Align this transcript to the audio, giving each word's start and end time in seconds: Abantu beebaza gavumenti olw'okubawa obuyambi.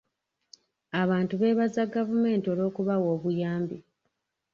Abantu 1.01 1.33
beebaza 1.41 1.81
gavumenti 1.95 2.45
olw'okubawa 2.53 3.07
obuyambi. 3.15 3.77